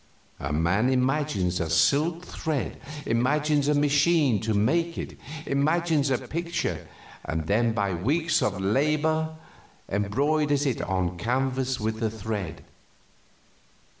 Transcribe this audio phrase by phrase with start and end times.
[0.39, 6.87] A man imagines a silk thread, imagines a machine to make it, imagines a picture,
[7.31, 9.35] then by weeks of labor
[9.87, 12.63] embroiders it on canvas with the thread.